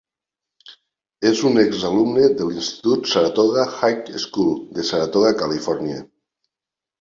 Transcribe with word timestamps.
És 1.31 1.41
un 1.49 1.59
exalumne 1.63 2.29
de 2.39 2.47
l'institut 2.47 3.11
Saratoga 3.11 3.67
High 3.83 4.11
School 4.25 4.51
de 4.79 4.87
Saratoga, 4.89 5.31
Califòrnia. 5.45 6.01